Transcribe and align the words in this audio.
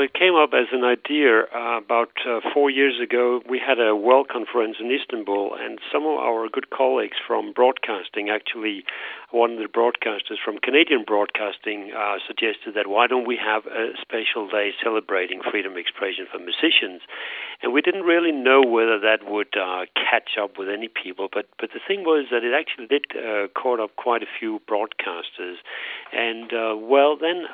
Well, 0.00 0.08
it 0.08 0.14
came 0.14 0.34
up 0.34 0.56
as 0.56 0.72
an 0.72 0.82
idea 0.82 1.44
uh, 1.44 1.76
about 1.76 2.16
uh, 2.24 2.40
four 2.54 2.70
years 2.70 2.96
ago. 3.04 3.42
We 3.46 3.60
had 3.60 3.78
a 3.78 3.94
World 3.94 4.28
conference 4.32 4.76
in 4.80 4.90
Istanbul, 4.90 5.52
and 5.60 5.78
some 5.92 6.04
of 6.04 6.16
our 6.16 6.48
good 6.48 6.70
colleagues 6.70 7.18
from 7.26 7.52
broadcasting, 7.52 8.30
actually, 8.30 8.84
one 9.30 9.52
of 9.52 9.58
the 9.58 9.68
broadcasters 9.68 10.40
from 10.42 10.56
Canadian 10.56 11.04
Broadcasting, 11.06 11.92
uh, 11.92 12.16
suggested 12.26 12.72
that 12.76 12.86
why 12.86 13.08
don't 13.08 13.28
we 13.28 13.36
have 13.36 13.66
a 13.66 13.92
special 14.00 14.48
day 14.48 14.72
celebrating 14.82 15.42
freedom 15.44 15.72
of 15.72 15.76
expression 15.76 16.24
for 16.32 16.38
musicians? 16.38 17.04
And 17.60 17.74
we 17.74 17.82
didn't 17.82 18.08
really 18.08 18.32
know 18.32 18.62
whether 18.64 18.98
that 19.00 19.28
would 19.28 19.52
uh, 19.52 19.84
catch 19.92 20.40
up 20.40 20.56
with 20.56 20.70
any 20.70 20.88
people, 20.88 21.28
but 21.30 21.44
but 21.60 21.76
the 21.76 21.80
thing 21.86 22.04
was 22.04 22.24
that 22.30 22.40
it 22.42 22.56
actually 22.56 22.88
did 22.88 23.04
uh, 23.12 23.48
caught 23.52 23.80
up 23.80 23.96
quite 23.96 24.22
a 24.22 24.32
few 24.40 24.62
broadcasters, 24.64 25.60
and 26.10 26.48
uh, 26.54 26.74
well, 26.74 27.18
then 27.20 27.44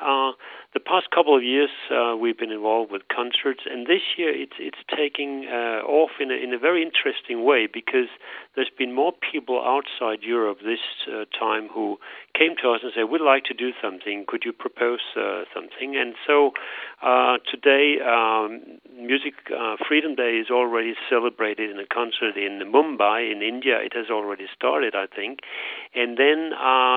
the 0.77 0.79
past 0.79 1.09
couple 1.09 1.35
of 1.35 1.43
years 1.43 1.69
uh, 1.89 2.15
we've 2.15 2.36
been 2.37 2.51
involved 2.51 2.91
with 2.91 3.03
concerts, 3.07 3.63
and 3.65 3.87
this 3.87 4.01
year 4.17 4.29
it's 4.29 4.57
it's 4.59 4.77
taking 4.95 5.47
uh, 5.49 5.81
off 5.85 6.11
in 6.19 6.31
a, 6.31 6.35
in 6.35 6.53
a 6.53 6.57
very 6.57 6.81
interesting 6.81 7.43
way 7.43 7.67
because 7.71 8.09
there's 8.55 8.71
been 8.77 8.93
more 8.93 9.13
people 9.31 9.61
outside 9.61 10.23
Europe 10.23 10.59
this 10.63 10.83
uh, 11.07 11.25
time 11.37 11.67
who 11.67 11.97
came 12.37 12.55
to 12.61 12.71
us 12.71 12.81
and 12.83 12.91
said, 12.95 13.05
"We'd 13.09 13.21
like 13.21 13.43
to 13.45 13.53
do 13.53 13.71
something. 13.81 14.25
Could 14.27 14.43
you 14.45 14.53
propose 14.53 15.01
uh, 15.15 15.43
something?" 15.53 15.95
And 15.95 16.15
so 16.25 16.51
uh, 17.01 17.37
today, 17.49 17.97
um, 18.01 18.79
Music 18.95 19.33
uh, 19.49 19.75
Freedom 19.87 20.15
Day 20.15 20.37
is 20.37 20.49
already 20.49 20.93
celebrated 21.09 21.69
in 21.71 21.79
a 21.79 21.85
concert 21.85 22.37
in 22.37 22.71
Mumbai 22.71 23.31
in 23.31 23.41
India. 23.41 23.77
It 23.79 23.93
has 23.95 24.09
already 24.09 24.47
started, 24.55 24.95
I 24.95 25.07
think, 25.07 25.39
and 25.95 26.17
then 26.17 26.53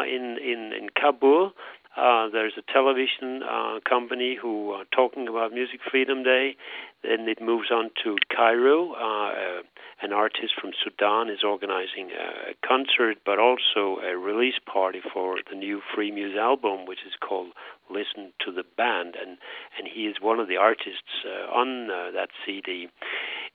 in 0.06 0.38
in 0.38 0.72
in 0.72 0.88
Kabul. 0.98 1.52
Uh, 1.96 2.28
there's 2.30 2.52
a 2.56 2.72
television 2.72 3.42
uh, 3.42 3.80
company 3.88 4.38
who 4.40 4.70
are 4.70 4.84
talking 4.94 5.26
about 5.26 5.52
Music 5.52 5.80
Freedom 5.90 6.22
Day. 6.22 6.56
Then 7.02 7.28
it 7.28 7.42
moves 7.42 7.70
on 7.72 7.90
to 8.04 8.16
Cairo. 8.34 8.92
Uh, 8.92 9.62
an 10.00 10.12
artist 10.12 10.54
from 10.60 10.70
Sudan 10.84 11.28
is 11.28 11.40
organizing 11.44 12.10
a 12.12 12.54
concert, 12.66 13.18
but 13.26 13.40
also 13.40 14.00
a 14.02 14.16
release 14.16 14.58
party 14.72 15.00
for 15.12 15.36
the 15.50 15.56
new 15.56 15.80
Freemuse 15.94 16.38
album, 16.38 16.86
which 16.86 17.00
is 17.04 17.14
called 17.20 17.48
Listen 17.90 18.32
to 18.46 18.52
the 18.52 18.62
Band, 18.76 19.16
and 19.20 19.36
and 19.76 19.88
he 19.92 20.06
is 20.06 20.16
one 20.20 20.38
of 20.38 20.46
the 20.46 20.56
artists 20.56 21.26
uh, 21.26 21.50
on 21.52 21.90
uh, 21.90 22.12
that 22.12 22.28
CD. 22.46 22.88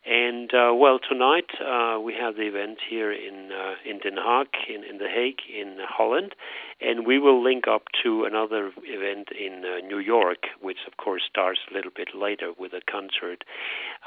And 0.06 0.52
well, 0.54 1.00
tonight 1.00 1.50
we 2.04 2.14
have 2.14 2.36
the 2.36 2.48
event 2.48 2.78
here 2.88 3.12
in 3.12 3.50
in 3.90 4.00
Den 4.00 4.18
Haag, 4.18 4.48
in, 4.68 4.84
in 4.84 4.98
The 4.98 5.08
Hague, 5.10 5.40
in 5.50 5.78
Holland, 5.82 6.36
and 6.82 7.08
we 7.08 7.20
will 7.20 7.42
link 7.42 7.66
up 7.68 7.84
to 8.04 8.26
another 8.26 8.72
event 8.84 9.30
in 9.32 9.64
uh, 9.64 9.86
New 9.88 10.00
York, 10.00 10.44
which 10.62 10.80
of 10.88 10.98
course 10.98 11.22
starts 11.30 11.60
a 11.70 11.74
little 11.74 11.92
bit 11.96 12.10
later 12.14 12.52
with 12.58 12.74
a 12.74 12.82
concert. 12.90 13.44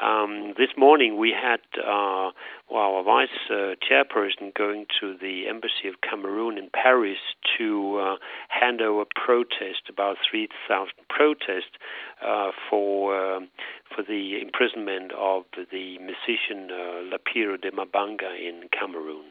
Um, 0.02 0.54
this 0.58 0.68
morning 0.76 1.16
we 1.18 1.32
had 1.32 1.60
uh, 1.82 2.30
our 2.74 3.02
vice 3.02 3.28
uh, 3.50 3.74
chairperson 3.80 4.54
going 4.54 4.86
to 5.00 5.16
the 5.18 5.48
embassy 5.48 5.88
of 5.88 6.00
Cameroon 6.02 6.58
in 6.58 6.68
Paris 6.70 7.18
to 7.56 7.98
uh, 7.98 8.16
hand 8.48 8.82
over 8.82 9.04
protest, 9.14 9.88
about 9.88 10.16
3,000 10.30 10.92
protests 11.08 11.78
uh, 12.24 12.50
for 12.68 13.16
um, 13.18 13.48
for 13.94 14.02
the 14.02 14.40
imprisonment 14.42 15.12
of 15.16 15.44
the 15.56 15.98
musician 15.98 16.70
uh, 16.70 17.16
Lapiro 17.16 17.60
de 17.60 17.70
Mbanga 17.70 18.36
in 18.38 18.68
Cameroon 18.78 19.24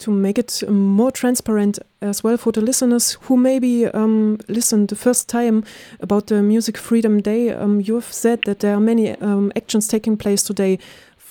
to 0.00 0.10
make 0.10 0.38
it 0.38 0.62
more 0.68 1.10
transparent 1.10 1.78
as 2.02 2.24
well 2.24 2.36
for 2.36 2.52
the 2.52 2.60
listeners 2.60 3.18
who 3.22 3.36
maybe 3.36 3.86
um, 3.86 4.38
listened 4.48 4.88
the 4.88 4.96
first 4.96 5.28
time 5.28 5.64
about 6.00 6.26
the 6.26 6.42
Music 6.42 6.76
Freedom 6.76 7.20
Day. 7.20 7.50
Um, 7.50 7.80
you 7.80 7.94
have 7.94 8.12
said 8.12 8.40
that 8.44 8.60
there 8.60 8.74
are 8.74 8.80
many 8.80 9.10
um, 9.20 9.52
actions 9.56 9.86
taking 9.88 10.16
place 10.16 10.42
today 10.42 10.78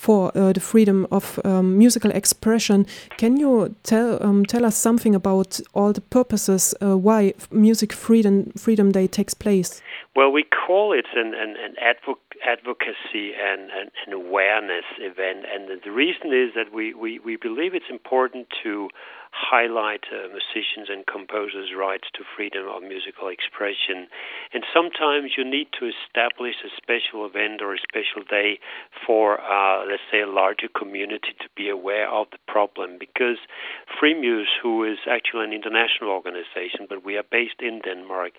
for 0.00 0.32
uh, 0.34 0.50
the 0.52 0.60
freedom 0.60 1.06
of 1.10 1.38
um, 1.44 1.76
musical 1.76 2.10
expression. 2.12 2.86
Can 3.18 3.36
you 3.36 3.74
tell 3.82 4.18
um, 4.22 4.46
tell 4.46 4.64
us 4.64 4.76
something 4.76 5.14
about 5.14 5.60
all 5.74 5.92
the 5.92 6.00
purposes 6.00 6.74
uh, 6.80 6.96
why 6.96 7.34
Music 7.50 7.92
Freedom 7.92 8.50
Freedom 8.56 8.92
Day 8.92 9.06
takes 9.06 9.34
place? 9.34 9.82
Well, 10.16 10.32
we 10.32 10.42
call 10.44 10.92
it 10.92 11.06
an, 11.14 11.34
an, 11.34 11.54
an 11.56 11.76
advocacy 11.80 13.32
and 13.38 13.70
an, 13.70 13.90
an, 14.06 14.12
awareness 14.12 14.84
event, 14.98 15.46
and 15.52 15.80
the 15.84 15.90
reason 15.92 16.32
is 16.32 16.52
that 16.56 16.74
we, 16.74 16.92
we, 16.94 17.20
we 17.20 17.36
believe 17.36 17.74
it's 17.74 17.90
important 17.90 18.48
to 18.64 18.88
highlight 19.30 20.04
uh, 20.10 20.28
musicians 20.28 20.90
and 20.90 21.06
composers' 21.06 21.70
rights 21.76 22.08
to 22.14 22.24
freedom 22.36 22.66
of 22.68 22.82
musical 22.82 23.28
expression. 23.28 24.08
And 24.52 24.64
sometimes 24.74 25.32
you 25.38 25.44
need 25.44 25.68
to 25.78 25.86
establish 25.86 26.56
a 26.66 26.70
special 26.76 27.26
event 27.26 27.62
or 27.62 27.74
a 27.74 27.78
special 27.78 28.26
day 28.28 28.58
for, 29.06 29.40
uh, 29.40 29.86
let's 29.86 30.02
say, 30.10 30.20
a 30.20 30.26
larger 30.26 30.68
community 30.68 31.34
to 31.40 31.48
be 31.56 31.68
aware 31.68 32.08
of 32.10 32.26
the 32.32 32.42
problem. 32.46 32.98
Because 32.98 33.38
Freemuse, 33.86 34.50
who 34.62 34.84
is 34.84 34.98
actually 35.08 35.44
an 35.44 35.52
international 35.52 36.10
organization, 36.10 36.86
but 36.88 37.04
we 37.04 37.16
are 37.16 37.26
based 37.30 37.60
in 37.60 37.80
Denmark, 37.84 38.32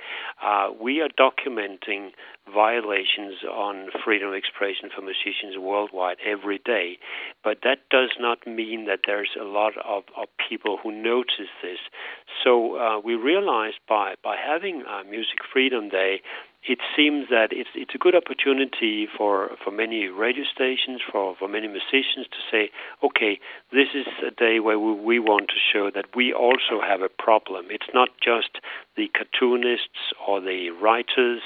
uh, 0.44 0.70
we 0.80 1.02
are 1.02 1.10
documenting 1.10 2.12
violations 2.52 3.44
on 3.48 3.90
freedom 4.04 4.30
of 4.30 4.36
expression 4.36 4.90
for 4.94 5.02
musicians 5.02 5.58
worldwide 5.58 6.18
every 6.26 6.60
day. 6.66 6.98
But 7.44 7.60
that 7.64 7.80
does 7.90 8.12
not 8.20 8.46
mean 8.46 8.86
that 8.86 9.02
there's 9.06 9.36
a 9.40 9.44
lot 9.44 9.74
of, 9.78 10.04
of 10.18 10.28
people 10.50 10.78
who 10.82 10.92
notice 10.92 11.52
this. 11.62 11.80
So 12.44 12.78
uh, 12.78 13.00
we 13.00 13.16
realized 13.16 13.80
by, 13.88 14.16
by 14.24 14.36
having 14.36 14.84
a 14.84 15.04
Music 15.04 15.40
Freedom 15.52 15.90
Day 15.90 16.22
it 16.64 16.78
seems 16.96 17.26
that 17.30 17.50
it's 17.52 17.70
it's 17.74 17.96
a 17.96 17.98
good 17.98 18.14
opportunity 18.14 19.08
for, 19.18 19.50
for 19.64 19.72
many 19.72 20.08
radio 20.08 20.44
stations, 20.46 21.02
for, 21.12 21.36
for 21.36 21.48
many 21.48 21.68
musicians 21.68 22.28
to 22.30 22.38
say, 22.52 22.70
okay, 23.04 23.40
this 23.72 23.88
is 23.96 24.06
a 24.22 24.30
day 24.30 24.60
where 24.60 24.78
we, 24.78 24.94
we 24.94 25.20
want 25.20 25.50
to 25.50 25.58
show 25.58 25.90
that 25.90 26.16
we 26.16 26.32
also 26.32 26.78
have 26.86 27.02
a 27.02 27.10
problem. 27.10 27.66
It's 27.72 27.90
not 27.96 28.10
just 28.22 28.62
the 28.96 29.10
cartoonists 29.10 30.14
or 30.28 30.40
the 30.40 30.70
writers 30.70 31.42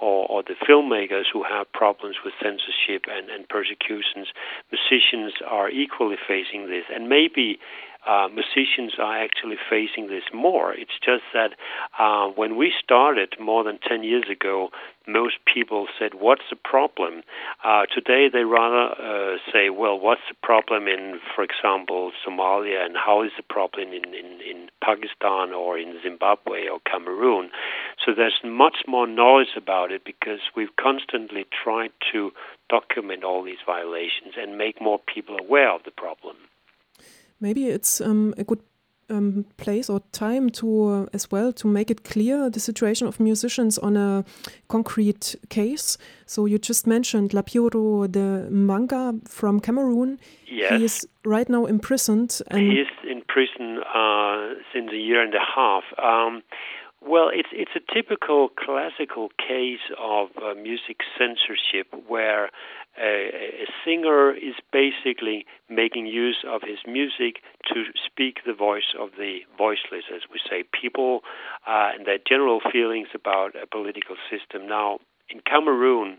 or, 0.00 0.26
or 0.30 0.44
the 0.44 0.54
filmmakers 0.54 1.26
who 1.32 1.42
have 1.42 1.72
problems 1.72 2.16
with 2.24 2.34
censorship 2.40 3.10
and, 3.10 3.30
and 3.30 3.48
persecutions. 3.48 4.30
Musicians 4.70 5.34
are 5.44 5.70
equally 5.70 6.16
facing 6.28 6.68
this, 6.68 6.84
and 6.94 7.08
maybe 7.08 7.58
uh, 8.06 8.28
musicians 8.28 8.94
are 8.98 9.22
actually 9.22 9.56
facing 9.70 10.08
this 10.08 10.24
more. 10.34 10.72
It's 10.72 10.98
just 11.04 11.22
that 11.32 11.52
uh, 11.98 12.28
when 12.28 12.56
we 12.56 12.72
started 12.82 13.34
more 13.40 13.62
than 13.64 13.78
10 13.78 14.02
years 14.02 14.24
ago, 14.30 14.70
most 15.06 15.36
people 15.52 15.86
said, 15.98 16.14
What's 16.14 16.42
the 16.50 16.56
problem? 16.56 17.22
Uh, 17.64 17.86
today, 17.92 18.28
they 18.32 18.44
rather 18.44 18.94
uh, 18.98 19.36
say, 19.52 19.70
Well, 19.70 19.98
what's 19.98 20.22
the 20.28 20.36
problem 20.42 20.88
in, 20.88 21.20
for 21.34 21.44
example, 21.44 22.12
Somalia, 22.26 22.84
and 22.84 22.96
how 22.96 23.22
is 23.22 23.30
the 23.36 23.42
problem 23.42 23.88
in, 23.88 24.04
in, 24.14 24.40
in 24.40 24.68
Pakistan 24.82 25.52
or 25.52 25.78
in 25.78 25.98
Zimbabwe 26.02 26.68
or 26.68 26.80
Cameroon? 26.90 27.50
So 28.04 28.12
there's 28.14 28.40
much 28.44 28.78
more 28.86 29.06
knowledge 29.06 29.54
about 29.56 29.92
it 29.92 30.04
because 30.04 30.40
we've 30.56 30.74
constantly 30.80 31.46
tried 31.62 31.92
to 32.12 32.32
document 32.68 33.24
all 33.24 33.42
these 33.42 33.62
violations 33.66 34.34
and 34.36 34.58
make 34.58 34.80
more 34.80 34.98
people 34.98 35.36
aware 35.38 35.70
of 35.72 35.82
the 35.84 35.90
problem. 35.90 36.36
Maybe 37.42 37.66
it's 37.66 38.00
um, 38.00 38.34
a 38.38 38.44
good 38.44 38.60
um, 39.10 39.44
place 39.56 39.90
or 39.90 40.00
time 40.12 40.48
to 40.50 40.88
uh, 40.88 41.06
as 41.12 41.30
well 41.30 41.52
to 41.52 41.66
make 41.68 41.90
it 41.90 42.04
clear 42.04 42.48
the 42.48 42.60
situation 42.60 43.06
of 43.06 43.20
musicians 43.20 43.78
on 43.78 43.96
a 43.96 44.24
concrete 44.68 45.34
case. 45.48 45.98
So 46.26 46.46
you 46.46 46.58
just 46.58 46.86
mentioned 46.86 47.30
Lapiro 47.30 48.10
de 48.10 48.48
Mbanga 48.50 49.28
from 49.28 49.60
Cameroon. 49.60 50.18
Yes. 50.46 50.78
He 50.78 50.84
is 50.84 51.08
right 51.24 51.48
now 51.48 51.66
imprisoned. 51.66 52.40
And 52.48 52.60
he 52.60 52.78
is 52.78 52.88
in 53.10 53.22
prison 53.26 53.80
uh, 53.94 54.54
since 54.72 54.90
a 54.92 54.96
year 54.96 55.22
and 55.22 55.34
a 55.34 55.44
half. 55.56 55.84
Um, 55.98 56.42
well, 57.04 57.30
it's 57.34 57.48
it's 57.52 57.72
a 57.74 57.92
typical 57.92 58.48
classical 58.48 59.30
case 59.36 59.84
of 59.98 60.28
uh, 60.40 60.54
music 60.54 60.98
censorship 61.18 61.88
where 62.06 62.50
a, 62.98 63.62
a, 63.62 63.66
singer 63.84 64.32
is 64.32 64.54
basically 64.72 65.46
making 65.68 66.06
use 66.06 66.44
of 66.46 66.62
his 66.62 66.78
music 66.86 67.42
to 67.66 67.84
speak 68.04 68.38
the 68.46 68.52
voice 68.52 68.94
of 68.98 69.10
the 69.18 69.40
voiceless, 69.56 70.04
as 70.14 70.22
we 70.30 70.38
say, 70.48 70.64
people 70.78 71.20
uh, 71.66 71.90
and 71.94 72.06
their 72.06 72.18
general 72.18 72.60
feelings 72.72 73.08
about 73.14 73.54
a 73.60 73.66
political 73.66 74.16
system. 74.30 74.68
Now, 74.68 74.98
in 75.28 75.40
Cameroon, 75.40 76.18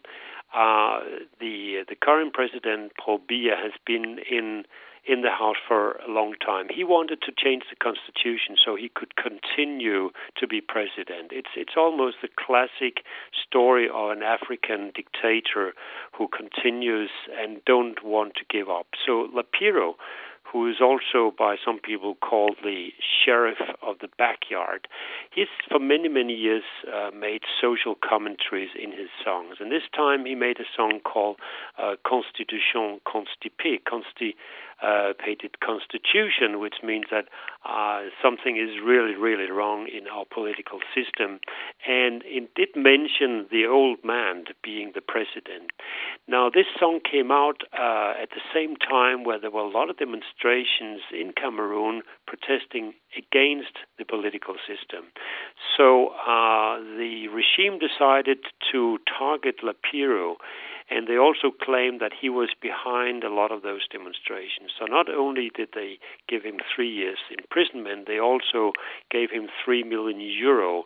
uh, 0.53 0.99
the 1.39 1.83
the 1.87 1.95
current 1.95 2.33
president 2.33 2.93
Paul 3.03 3.19
Biya 3.19 3.55
has 3.61 3.73
been 3.85 4.19
in 4.29 4.65
in 5.05 5.21
the 5.21 5.31
House 5.31 5.57
for 5.67 5.93
a 6.07 6.09
long 6.09 6.35
time. 6.45 6.67
He 6.73 6.83
wanted 6.83 7.21
to 7.23 7.31
change 7.35 7.63
the 7.69 7.75
constitution 7.75 8.55
so 8.63 8.75
he 8.75 8.89
could 8.93 9.15
continue 9.15 10.11
to 10.37 10.47
be 10.47 10.61
president. 10.61 11.31
It's 11.31 11.49
it's 11.55 11.73
almost 11.77 12.17
the 12.21 12.29
classic 12.35 13.03
story 13.35 13.87
of 13.93 14.11
an 14.11 14.23
African 14.23 14.91
dictator 14.95 15.73
who 16.17 16.27
continues 16.27 17.11
and 17.37 17.63
don't 17.65 18.03
want 18.03 18.35
to 18.35 18.45
give 18.49 18.69
up. 18.69 18.87
So 19.05 19.27
Lapiro 19.35 19.95
who 20.53 20.69
is 20.69 20.75
also 20.79 21.33
by 21.35 21.55
some 21.65 21.79
people 21.79 22.15
called 22.15 22.55
the 22.63 22.89
sheriff 23.01 23.57
of 23.81 23.97
the 23.99 24.07
backyard. 24.19 24.87
He's 25.33 25.47
for 25.67 25.79
many, 25.79 26.07
many 26.07 26.33
years 26.33 26.63
uh, 26.87 27.09
made 27.09 27.41
social 27.59 27.95
commentaries 27.95 28.69
in 28.79 28.91
his 28.91 29.09
songs. 29.25 29.55
And 29.59 29.71
this 29.71 29.89
time 29.95 30.25
he 30.25 30.35
made 30.35 30.59
a 30.59 30.69
song 30.77 30.99
called 31.03 31.37
uh, 31.81 31.95
Constitution 32.05 33.01
Constipée, 33.07 33.81
Consti 33.81 34.35
uh, 34.81 35.13
painted 35.23 35.59
constitution, 35.59 36.59
which 36.59 36.75
means 36.83 37.05
that 37.11 37.25
uh, 37.65 38.09
something 38.21 38.57
is 38.57 38.81
really, 38.83 39.15
really 39.15 39.49
wrong 39.49 39.87
in 39.87 40.07
our 40.07 40.25
political 40.25 40.79
system. 40.93 41.39
And 41.87 42.23
it 42.25 42.53
did 42.55 42.69
mention 42.75 43.47
the 43.51 43.65
old 43.65 43.99
man 44.03 44.45
being 44.63 44.91
the 44.93 45.01
president. 45.01 45.71
Now, 46.27 46.49
this 46.49 46.65
song 46.79 46.99
came 46.99 47.31
out 47.31 47.63
uh, 47.73 48.13
at 48.21 48.29
the 48.31 48.43
same 48.53 48.75
time 48.75 49.23
where 49.23 49.39
there 49.39 49.51
were 49.51 49.61
a 49.61 49.69
lot 49.69 49.89
of 49.89 49.97
demonstrations 49.97 51.01
in 51.11 51.33
Cameroon 51.35 52.01
protesting 52.27 52.93
against 53.17 53.77
the 53.97 54.05
political 54.05 54.55
system. 54.67 55.05
So 55.77 56.09
uh, 56.27 56.79
the 56.79 57.27
regime 57.29 57.79
decided 57.79 58.39
to 58.71 58.97
target 59.17 59.57
Lapiro 59.63 60.35
and 60.93 61.07
they 61.07 61.17
also 61.17 61.49
claimed 61.49 61.99
that 61.99 62.11
he 62.13 62.29
was 62.29 62.49
behind 62.61 63.23
a 63.23 63.33
lot 63.33 63.51
of 63.51 63.63
those 63.63 63.87
demonstrations. 63.89 64.69
So 64.77 64.85
not 64.85 65.09
only 65.09 65.49
did 65.53 65.69
they 65.73 65.97
give 66.29 66.43
him 66.43 66.59
three 66.73 66.89
years 66.89 67.17
imprisonment, 67.35 68.05
they 68.05 68.19
also 68.19 68.73
gave 69.09 69.31
him 69.31 69.49
three 69.65 69.83
million 69.83 70.21
euro 70.21 70.83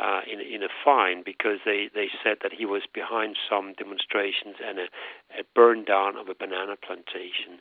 uh, 0.00 0.20
in, 0.24 0.40
in 0.40 0.62
a 0.62 0.72
fine 0.84 1.22
because 1.24 1.58
they, 1.66 1.90
they 1.94 2.08
said 2.24 2.38
that 2.42 2.52
he 2.56 2.64
was 2.64 2.82
behind 2.94 3.36
some 3.48 3.74
demonstrations 3.74 4.56
and 4.64 4.78
a, 4.78 4.88
a 5.38 5.44
burn 5.54 5.84
down 5.84 6.16
of 6.16 6.28
a 6.28 6.34
banana 6.34 6.76
plantation. 6.80 7.60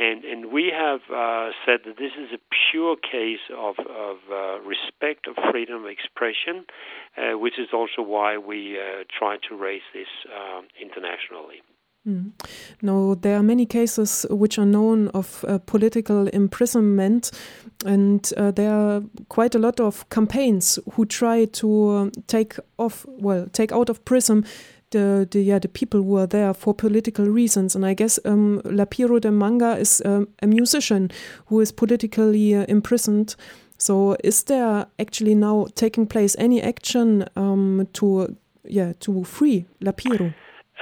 And, 0.00 0.24
and 0.24 0.50
we 0.50 0.72
have 0.74 1.00
uh, 1.12 1.50
said 1.66 1.80
that 1.84 1.98
this 1.98 2.12
is 2.18 2.30
a 2.32 2.40
pure 2.72 2.96
case 2.96 3.44
of, 3.54 3.74
of 3.78 4.16
uh, 4.32 4.58
respect 4.60 5.28
of 5.28 5.36
freedom 5.52 5.84
of 5.84 5.90
expression, 5.90 6.64
uh, 7.18 7.38
which 7.38 7.58
is 7.58 7.68
also 7.74 8.00
why 8.00 8.38
we 8.38 8.78
uh, 8.78 9.04
try 9.18 9.36
to 9.50 9.54
raise 9.54 9.82
this 9.92 10.08
uh, 10.24 10.62
internationally. 10.80 11.60
Mm. 12.08 12.32
Now, 12.80 13.14
there 13.14 13.36
are 13.36 13.42
many 13.42 13.66
cases 13.66 14.24
which 14.30 14.58
are 14.58 14.64
known 14.64 15.08
of 15.08 15.44
uh, 15.46 15.58
political 15.58 16.28
imprisonment, 16.28 17.30
and 17.84 18.32
uh, 18.38 18.52
there 18.52 18.72
are 18.72 19.02
quite 19.28 19.54
a 19.54 19.58
lot 19.58 19.80
of 19.80 20.08
campaigns 20.08 20.78
who 20.94 21.04
try 21.04 21.44
to 21.44 22.10
take 22.26 22.54
off, 22.78 23.04
well, 23.06 23.48
take 23.52 23.70
out 23.70 23.90
of 23.90 24.02
prison 24.06 24.46
the, 24.90 25.26
the 25.30 25.40
yeah 25.40 25.58
the 25.58 25.68
people 25.68 26.02
who 26.02 26.16
are 26.16 26.26
there 26.26 26.54
for 26.54 26.74
political 26.74 27.26
reasons. 27.26 27.74
And 27.74 27.84
I 27.84 27.94
guess 27.94 28.18
um, 28.24 28.60
Lapiro 28.64 29.20
de 29.20 29.28
Mbanga 29.28 29.78
is 29.78 30.02
um, 30.04 30.28
a 30.42 30.46
musician 30.46 31.10
who 31.46 31.60
is 31.60 31.72
politically 31.72 32.54
uh, 32.54 32.64
imprisoned. 32.68 33.36
So 33.78 34.16
is 34.22 34.44
there 34.44 34.86
actually 34.98 35.34
now 35.34 35.66
taking 35.74 36.06
place 36.06 36.36
any 36.38 36.62
action 36.62 37.24
um, 37.36 37.88
to 37.94 38.36
yeah 38.64 38.92
to 39.00 39.24
free 39.24 39.66
Lapiro? 39.80 40.34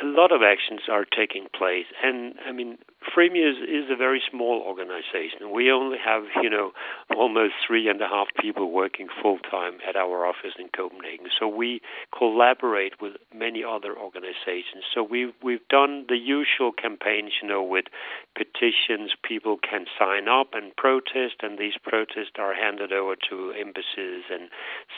A 0.02 0.06
lot 0.06 0.30
of 0.30 0.42
actions 0.42 0.82
are 0.88 1.04
taking 1.04 1.46
place, 1.56 1.86
and 2.02 2.34
I 2.46 2.52
mean 2.52 2.78
Freemuse 3.14 3.62
is 3.62 3.90
a 3.90 3.96
very 3.96 4.22
small 4.30 4.62
organization. 4.66 5.52
We 5.52 5.70
only 5.70 5.98
have, 6.04 6.24
you 6.42 6.50
know, 6.50 6.72
almost 7.16 7.54
three 7.66 7.88
and 7.88 8.00
a 8.00 8.06
half 8.06 8.28
people 8.40 8.70
working 8.70 9.08
full 9.22 9.38
time 9.38 9.78
at 9.88 9.96
our 9.96 10.26
office 10.26 10.54
in 10.58 10.68
Copenhagen. 10.68 11.26
So 11.38 11.48
we 11.48 11.80
collaborate 12.16 13.00
with 13.00 13.14
many 13.34 13.62
other 13.64 13.96
organizations. 13.96 14.84
So 14.94 15.02
we've 15.02 15.32
we've 15.42 15.66
done 15.68 16.06
the 16.08 16.16
usual 16.16 16.72
campaigns, 16.72 17.32
you 17.42 17.48
know, 17.48 17.62
with 17.62 17.86
petitions. 18.36 19.12
People 19.22 19.58
can 19.58 19.86
sign 19.98 20.28
up 20.28 20.48
and 20.52 20.74
protest, 20.76 21.42
and 21.42 21.58
these 21.58 21.74
protests 21.82 22.36
are 22.38 22.54
handed 22.54 22.92
over 22.92 23.14
to 23.30 23.52
embassies 23.58 24.24
and 24.30 24.50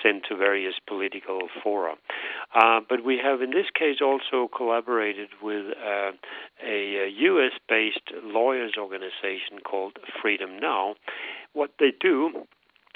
sent 0.02 0.24
to 0.28 0.36
various 0.36 0.74
political 0.86 1.48
fora. 1.62 1.94
Uh, 2.54 2.80
but 2.88 3.04
we 3.04 3.18
have, 3.22 3.40
in 3.40 3.50
this 3.50 3.70
case, 3.72 3.98
also 4.02 4.48
collaborated 4.54 5.28
with 5.42 5.66
uh, 5.78 6.12
a, 6.64 7.06
a 7.06 7.08
U.S. 7.08 7.52
based 7.68 7.99
lawyers 8.22 8.74
organization 8.78 9.60
called 9.64 9.98
Freedom 10.20 10.58
Now. 10.58 10.94
What 11.52 11.72
they 11.78 11.92
do 11.98 12.46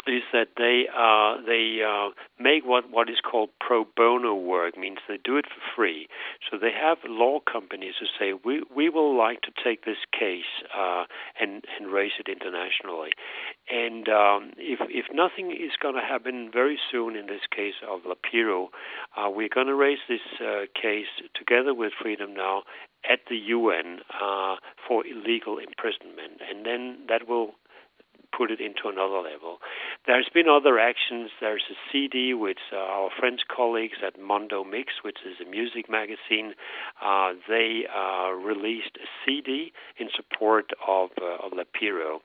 is 0.07 0.23
that 0.33 0.49
they 0.57 0.87
uh, 0.89 1.41
they 1.47 1.81
uh, 1.83 2.11
make 2.39 2.65
what 2.65 2.91
what 2.91 3.09
is 3.09 3.19
called 3.21 3.51
pro 3.61 3.85
bono 3.97 4.35
work 4.35 4.77
means 4.77 4.99
they 5.09 5.19
do 5.23 5.37
it 5.37 5.47
for 5.47 5.61
free. 5.75 6.09
So 6.51 6.59
they 6.59 6.73
have 6.73 6.99
law 7.07 7.41
companies 7.41 7.95
who 7.99 8.07
say 8.19 8.39
we 8.45 8.63
we 8.75 8.89
will 8.89 9.17
like 9.17 9.41
to 9.43 9.53
take 9.63 9.85
this 9.85 10.05
case 10.13 10.51
uh, 10.77 11.05
and 11.41 11.65
and 11.79 11.93
raise 11.93 12.13
it 12.19 12.29
internationally. 12.29 13.11
And 13.71 14.09
um, 14.09 14.53
if 14.57 14.81
if 14.89 15.07
nothing 15.13 15.51
is 15.51 15.73
going 15.81 15.95
to 15.95 16.01
happen 16.01 16.51
very 16.53 16.79
soon 16.91 17.17
in 17.17 17.27
this 17.27 17.47
case 17.55 17.75
of 17.89 18.01
Lapiro, 18.03 18.69
uh, 19.17 19.31
we're 19.31 19.49
going 19.53 19.69
to 19.69 19.75
raise 19.75 20.05
this 20.09 20.21
uh, 20.41 20.67
case 20.81 21.13
together 21.35 21.75
with 21.75 21.93
Freedom 22.01 22.35
Now 22.35 22.63
at 23.09 23.21
the 23.29 23.37
UN 23.37 24.01
uh, 24.21 24.57
for 24.89 25.05
illegal 25.07 25.59
imprisonment, 25.59 26.41
and 26.49 26.65
then 26.65 26.99
that 27.09 27.29
will 27.29 27.55
put 28.37 28.51
it 28.51 28.61
into 28.61 28.89
another 28.89 29.21
level. 29.21 29.59
There's 30.07 30.29
been 30.33 30.49
other 30.49 30.79
actions. 30.79 31.31
There's 31.41 31.65
a 31.71 31.75
CD 31.91 32.35
with 32.35 32.59
uh, 32.73 32.77
our 32.77 33.11
French 33.19 33.43
colleagues 33.55 33.99
at 34.07 34.19
Mondomix, 34.19 35.03
which 35.03 35.19
is 35.25 35.37
a 35.45 35.49
music 35.49 35.89
magazine. 35.89 36.55
Uh, 37.05 37.33
they 37.49 37.85
uh, 37.89 38.31
released 38.31 38.97
a 38.97 39.07
CD 39.25 39.73
in 39.99 40.09
support 40.15 40.71
of, 40.87 41.11
uh, 41.21 41.47
of 41.47 41.53
Lapiro. 41.53 42.21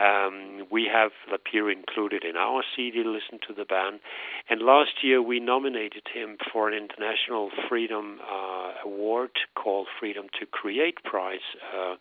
Um, 0.00 0.66
we 0.70 0.88
have 0.92 1.10
Lapiro 1.30 1.72
included 1.72 2.24
in 2.24 2.36
our 2.36 2.62
CD, 2.76 3.02
Listen 3.04 3.38
to 3.48 3.54
the 3.54 3.64
Band. 3.64 4.00
And 4.48 4.62
last 4.62 5.02
year 5.02 5.20
we 5.20 5.40
nominated 5.40 6.04
him 6.12 6.36
for 6.52 6.68
an 6.68 6.74
International 6.74 7.50
Freedom 7.68 8.18
uh, 8.22 8.72
Award 8.84 9.30
called 9.54 9.88
Freedom 9.98 10.26
to 10.38 10.46
Create 10.46 11.02
Prize 11.04 11.38
uh, 11.76 11.96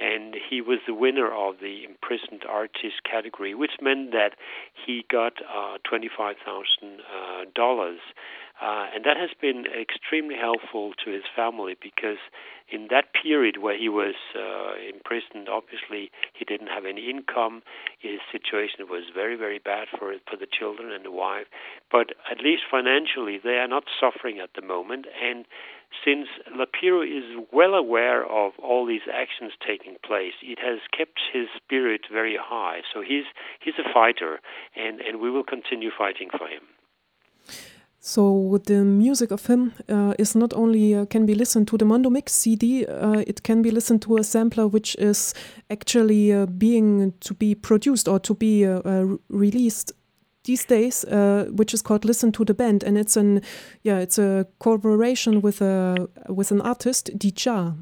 and 0.00 0.34
he 0.48 0.60
was 0.60 0.78
the 0.86 0.94
winner 0.94 1.32
of 1.32 1.56
the 1.60 1.84
imprisoned 1.84 2.44
artist 2.48 3.02
category, 3.10 3.54
which 3.54 3.72
meant 3.80 4.12
that 4.12 4.32
he 4.74 5.04
got 5.10 5.34
uh, 5.42 5.78
twenty-five 5.88 6.36
thousand 6.44 7.00
uh, 7.00 7.44
dollars, 7.54 8.00
uh, 8.60 8.86
and 8.94 9.04
that 9.04 9.16
has 9.16 9.30
been 9.40 9.64
extremely 9.66 10.36
helpful 10.36 10.92
to 11.04 11.10
his 11.10 11.24
family 11.34 11.76
because 11.80 12.18
in 12.68 12.88
that 12.90 13.06
period 13.22 13.58
where 13.62 13.78
he 13.78 13.88
was 13.88 14.14
uh, 14.34 14.74
imprisoned, 14.92 15.48
obviously 15.48 16.10
he 16.34 16.44
didn't 16.44 16.66
have 16.68 16.84
any 16.84 17.08
income. 17.08 17.62
His 17.98 18.18
situation 18.32 18.86
was 18.90 19.04
very, 19.14 19.36
very 19.36 19.58
bad 19.58 19.88
for 19.96 20.12
for 20.28 20.36
the 20.36 20.46
children 20.46 20.92
and 20.92 21.04
the 21.04 21.12
wife. 21.12 21.46
But 21.90 22.14
at 22.30 22.40
least 22.40 22.62
financially, 22.70 23.38
they 23.42 23.58
are 23.58 23.68
not 23.68 23.84
suffering 24.00 24.40
at 24.40 24.50
the 24.54 24.62
moment, 24.62 25.06
and 25.22 25.44
since 26.04 26.28
Lapiro 26.54 27.02
is 27.02 27.24
well 27.52 27.74
aware 27.74 28.24
of 28.24 28.52
all 28.62 28.86
these 28.86 29.06
actions 29.12 29.52
taking 29.66 29.96
place, 30.04 30.34
it 30.42 30.58
has 30.58 30.78
kept 30.96 31.18
his 31.32 31.46
spirit 31.56 32.02
very 32.12 32.36
high. 32.40 32.80
So 32.92 33.02
he's 33.02 33.24
he's 33.60 33.74
a 33.78 33.92
fighter, 33.92 34.40
and, 34.76 35.00
and 35.00 35.20
we 35.20 35.30
will 35.30 35.44
continue 35.44 35.90
fighting 35.96 36.28
for 36.30 36.46
him. 36.46 36.62
So 38.06 38.60
the 38.66 38.84
music 38.84 39.32
of 39.32 39.46
him 39.46 39.72
uh, 39.88 40.14
is 40.16 40.36
not 40.36 40.54
only 40.54 40.94
uh, 40.94 41.06
can 41.06 41.26
be 41.26 41.34
listened 41.34 41.66
to 41.68 41.76
the 41.76 41.84
Mondomix 41.84 42.28
CD, 42.28 42.86
uh, 42.86 43.24
it 43.26 43.42
can 43.42 43.62
be 43.62 43.72
listened 43.72 44.00
to 44.02 44.18
a 44.18 44.22
sampler 44.22 44.68
which 44.68 44.94
is 44.94 45.34
actually 45.70 46.32
uh, 46.32 46.46
being 46.46 47.14
to 47.18 47.34
be 47.34 47.56
produced 47.56 48.06
or 48.06 48.20
to 48.20 48.32
be 48.32 48.64
uh, 48.64 48.80
uh, 48.84 49.16
released 49.28 49.92
these 50.46 50.64
days, 50.64 51.04
uh, 51.04 51.44
which 51.54 51.74
is 51.74 51.82
called 51.82 52.04
"Listen 52.04 52.32
to 52.32 52.44
the 52.44 52.54
Band," 52.54 52.82
and 52.82 52.96
it's 52.96 53.16
an 53.16 53.42
yeah, 53.82 53.98
it's 53.98 54.18
a 54.18 54.46
collaboration 54.58 55.42
with 55.42 55.60
a 55.60 56.08
with 56.28 56.50
an 56.50 56.60
artist, 56.60 57.10
Deeyah. 57.18 57.74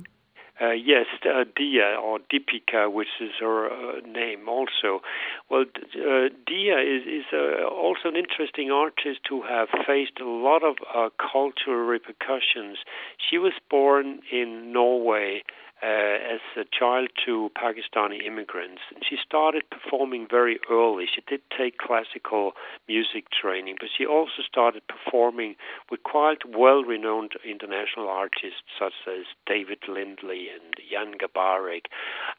Uh, 0.61 0.71
yes, 0.71 1.07
uh, 1.25 1.45
Deeyah 1.59 2.01
or 2.01 2.21
Deepika, 2.33 2.91
which 2.93 3.09
is 3.21 3.31
her 3.41 3.67
uh, 3.67 4.01
name 4.07 4.49
also. 4.49 5.03
Well, 5.51 5.65
uh, 5.97 6.31
Deeyah 6.49 6.81
is, 6.97 7.03
is 7.07 7.25
uh, 7.33 7.65
also 7.67 8.09
an 8.09 8.17
interesting 8.17 8.71
artist 8.71 9.21
who 9.29 9.43
have 9.43 9.69
faced 9.85 10.21
a 10.21 10.29
lot 10.29 10.63
of 10.63 10.77
uh, 10.95 11.09
cultural 11.19 11.85
repercussions. 11.85 12.79
She 13.19 13.37
was 13.37 13.53
born 13.69 14.21
in 14.31 14.73
Norway 14.73 15.43
as 15.85 16.41
a 16.57 16.65
child 16.79 17.09
to 17.27 17.51
Pakistani 17.57 18.25
immigrants. 18.27 18.83
And 18.95 19.05
she 19.09 19.17
started 19.25 19.63
performing 19.71 20.27
very 20.31 20.59
early. 20.71 21.07
She 21.13 21.23
did 21.29 21.41
take 21.57 21.79
classical 21.79 22.53
music 22.89 23.27
training, 23.31 23.77
but 23.81 23.91
she 23.97 24.07
also 24.07 24.43
started 24.47 24.83
performing 24.89 25.57
with 25.91 26.03
quite 26.03 26.39
well 26.49 26.83
renowned 26.83 27.33
international 27.45 28.09
artists 28.09 28.65
such 28.79 28.95
as 29.07 29.27
David 29.47 29.79
Lindley 29.89 30.49
and 30.49 30.75
Jan 30.91 31.15
Garbarek. 31.19 31.87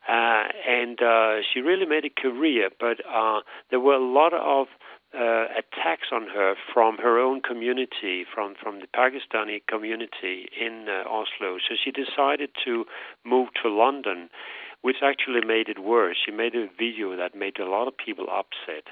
Uh, 0.08 0.48
and 0.68 1.02
uh, 1.02 1.42
she 1.54 1.60
really 1.60 1.86
made 1.86 2.06
a 2.06 2.10
career, 2.22 2.70
but 2.80 2.98
uh, 3.06 3.42
there 3.70 3.80
were 3.80 3.94
a 3.94 4.04
lot 4.04 4.34
of 4.34 4.68
uh, 5.16 5.46
attacks 5.58 6.08
on 6.12 6.28
her 6.28 6.56
from 6.74 6.98
her 6.98 7.20
own 7.20 7.42
community, 7.42 8.26
from, 8.34 8.56
from 8.62 8.80
the 8.80 8.88
Pakistani 8.88 9.62
community 9.68 10.48
in 10.60 10.88
uh, 10.90 11.08
Oslo. 11.10 11.58
So 11.68 11.76
she 11.84 11.92
decided 11.92 12.50
to 12.66 12.86
move 13.24 13.50
to 13.64 13.70
London, 13.70 14.30
which 14.82 14.98
actually 15.04 15.42
made 15.46 15.68
it 15.70 15.80
worse. 15.80 16.18
She 16.24 16.32
made 16.32 16.54
a 16.54 16.68
video 16.78 17.16
that 17.18 17.36
made 17.36 17.60
a 17.60 17.66
lot 17.66 17.88
of 17.88 17.98
people 17.98 18.28
upset. 18.30 18.86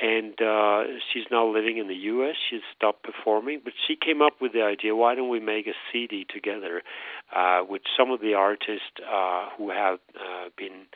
And 0.00 0.34
uh, 0.40 0.98
she's 1.12 1.24
now 1.30 1.46
living 1.46 1.78
in 1.78 1.88
the 1.88 1.94
U.S. 1.94 2.34
She's 2.50 2.60
stopped 2.76 3.04
performing, 3.04 3.60
but 3.62 3.72
she 3.86 3.94
came 3.96 4.20
up 4.20 4.34
with 4.40 4.52
the 4.52 4.62
idea: 4.62 4.96
why 4.96 5.14
don't 5.14 5.28
we 5.28 5.40
make 5.40 5.66
a 5.66 5.76
CD 5.90 6.26
together 6.28 6.82
uh, 7.34 7.60
with 7.68 7.82
some 7.96 8.10
of 8.10 8.20
the 8.20 8.34
artists 8.34 9.00
uh, 9.00 9.48
who 9.56 9.70
have 9.70 10.00
uh, 10.16 10.48
been 10.56 10.86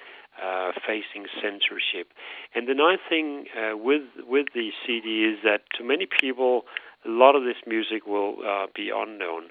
uh, 0.42 0.72
facing 0.86 1.26
censorship? 1.42 2.12
And 2.54 2.68
the 2.68 2.74
nice 2.74 2.98
thing 3.08 3.46
uh, 3.56 3.76
with 3.76 4.02
with 4.26 4.46
the 4.54 4.70
CD 4.86 5.24
is 5.24 5.38
that 5.44 5.62
to 5.78 5.84
many 5.84 6.06
people, 6.06 6.64
a 7.04 7.10
lot 7.10 7.36
of 7.36 7.44
this 7.44 7.56
music 7.66 8.06
will 8.06 8.36
uh, 8.46 8.66
be 8.74 8.90
unknown. 8.94 9.50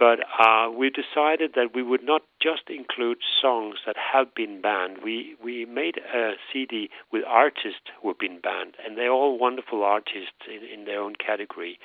But 0.00 0.20
uh, 0.42 0.70
we 0.70 0.88
decided 0.88 1.52
that 1.56 1.74
we 1.74 1.82
would 1.82 2.02
not 2.02 2.22
just 2.40 2.70
include 2.70 3.18
songs 3.42 3.76
that 3.84 3.96
have 3.98 4.34
been 4.34 4.62
banned. 4.62 4.96
We 5.04 5.36
we 5.44 5.66
made 5.66 5.98
a 5.98 6.32
CD 6.50 6.88
with 7.12 7.22
artists 7.26 7.92
who 8.00 8.08
have 8.08 8.18
been 8.18 8.40
banned, 8.40 8.76
and 8.82 8.96
they're 8.96 9.12
all 9.12 9.38
wonderful 9.38 9.84
artists 9.84 10.48
in, 10.48 10.64
in 10.64 10.86
their 10.86 11.02
own 11.02 11.16
category. 11.16 11.78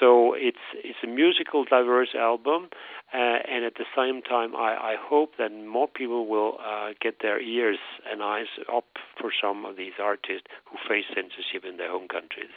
So 0.00 0.34
it's 0.34 0.66
it's 0.74 0.98
a 1.04 1.06
musical 1.06 1.64
diverse 1.64 2.12
album, 2.18 2.70
uh, 3.14 3.38
and 3.48 3.64
at 3.64 3.74
the 3.76 3.86
same 3.96 4.20
time, 4.20 4.56
I, 4.56 4.74
I 4.74 4.96
hope 4.98 5.34
that 5.38 5.52
more 5.54 5.86
people 5.86 6.26
will 6.26 6.58
uh, 6.58 6.88
get 7.00 7.22
their 7.22 7.40
ears 7.40 7.78
and 8.10 8.20
eyes 8.20 8.50
up 8.66 8.98
for 9.20 9.30
some 9.40 9.64
of 9.64 9.76
these 9.76 9.94
artists 10.02 10.48
who 10.64 10.76
face 10.88 11.06
censorship 11.14 11.64
in 11.64 11.76
their 11.76 11.92
home 11.92 12.08
countries 12.08 12.50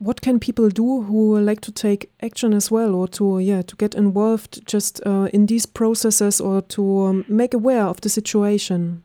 what 0.00 0.22
can 0.22 0.40
people 0.40 0.70
do 0.70 1.02
who 1.02 1.38
like 1.38 1.60
to 1.60 1.70
take 1.70 2.10
action 2.22 2.54
as 2.54 2.70
well 2.70 2.94
or 2.94 3.06
to 3.06 3.38
yeah 3.38 3.62
to 3.62 3.76
get 3.76 3.94
involved 3.94 4.66
just 4.66 5.00
uh, 5.06 5.28
in 5.32 5.46
these 5.46 5.66
processes 5.66 6.40
or 6.40 6.62
to 6.62 6.82
um, 7.04 7.24
make 7.28 7.54
aware 7.54 7.84
of 7.84 8.00
the 8.00 8.08
situation? 8.08 9.02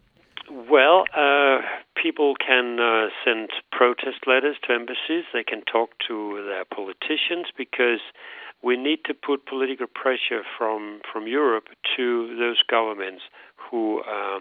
Well 0.71 1.03
uh, 1.13 1.59
people 2.01 2.33
can 2.35 2.79
uh, 2.79 3.09
send 3.23 3.49
protest 3.71 4.25
letters 4.25 4.55
to 4.63 4.73
embassies. 4.73 5.25
They 5.33 5.43
can 5.43 5.63
talk 5.71 5.89
to 6.07 6.43
their 6.47 6.63
politicians 6.63 7.47
because 7.57 7.99
we 8.63 8.77
need 8.77 8.99
to 9.05 9.13
put 9.13 9.45
political 9.45 9.87
pressure 9.87 10.43
from 10.57 11.01
from 11.11 11.27
Europe 11.27 11.67
to 11.97 12.37
those 12.39 12.63
governments 12.69 13.23
who 13.69 13.99
uh, 14.01 14.39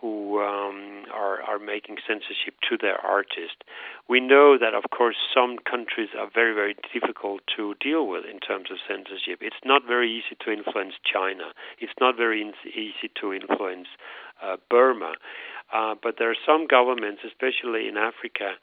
who 0.00 0.40
um, 0.40 1.04
are, 1.12 1.40
are 1.42 1.58
making 1.58 1.96
censorship 2.06 2.54
to 2.68 2.76
their 2.76 2.98
artists. 3.04 3.62
We 4.08 4.20
know 4.20 4.56
that, 4.58 4.74
of 4.74 4.90
course, 4.90 5.16
some 5.34 5.58
countries 5.58 6.10
are 6.18 6.28
very, 6.32 6.54
very 6.54 6.76
difficult 6.92 7.42
to 7.56 7.74
deal 7.80 8.06
with 8.06 8.24
in 8.24 8.38
terms 8.40 8.68
of 8.70 8.78
censorship. 8.86 9.40
It's 9.40 9.62
not 9.64 9.82
very 9.86 10.10
easy 10.10 10.36
to 10.44 10.52
influence 10.52 10.94
China. 11.02 11.52
It's 11.78 11.94
not 12.00 12.16
very 12.16 12.42
easy 12.66 13.10
to 13.20 13.32
influence 13.32 13.88
uh, 14.42 14.56
Burma. 14.68 15.14
Uh, 15.72 15.94
but 16.00 16.14
there 16.18 16.30
are 16.30 16.36
some 16.46 16.66
governments, 16.66 17.22
especially 17.26 17.88
in 17.88 17.96
Africa, 17.96 18.54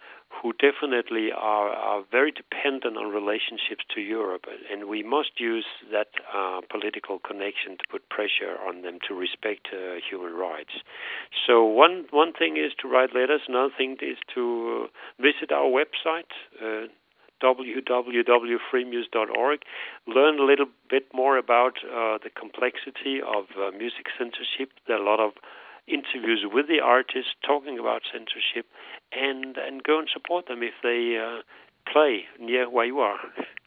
who 0.42 0.54
definitely 0.54 1.32
are, 1.32 1.70
are 1.70 2.04
very 2.10 2.32
dependent 2.32 2.98
on 2.98 3.12
relationships 3.12 3.86
to 3.94 4.02
Europe, 4.02 4.46
and 4.72 4.88
we 4.88 5.04
must 5.04 5.40
use 5.40 5.66
that 5.92 6.08
uh, 6.34 6.62
political 6.72 7.20
connection 7.20 7.78
to 7.78 7.84
put 7.92 8.10
pressure 8.10 8.58
on 8.68 8.82
them 8.82 8.98
to 9.08 9.14
respect 9.14 9.68
uh, 9.74 10.00
human 10.10 10.34
rights. 10.34 10.72
So 11.46 11.64
one 11.64 12.06
one 12.12 12.34
thing 12.34 12.58
is 12.58 12.72
to 12.82 12.88
write 12.88 13.14
letters. 13.14 13.42
Another 13.48 13.74
thing 13.78 13.98
is 14.02 14.18
to 14.34 14.88
visit 15.20 15.52
our 15.52 15.70
website. 15.70 16.32
Uh, 16.62 16.88
www.freemuse.org. 17.44 19.60
Learn 20.08 20.40
a 20.40 20.44
little 20.44 20.68
bit 20.90 21.14
more 21.14 21.38
about 21.38 21.78
uh, 21.84 22.18
the 22.24 22.30
complexity 22.30 23.20
of 23.20 23.48
uh, 23.60 23.72
music 23.78 24.06
censorship. 24.18 24.72
There 24.88 24.96
are 24.96 25.02
a 25.02 25.06
lot 25.06 25.20
of 25.20 25.34
interviews 25.88 26.46
with 26.52 26.68
the 26.68 26.80
artists 26.80 27.32
talking 27.46 27.78
about 27.80 28.02
censorship 28.12 28.66
and 29.12 29.58
and 29.58 29.84
go 29.84 30.00
and 30.00 30.08
support 30.12 30.48
them 30.48 30.64
if 30.64 30.74
they 30.82 31.18
uh, 31.18 31.42
play 31.92 32.26
near 32.40 32.70
where 32.70 32.86
you 32.86 33.00
are. 33.00 33.20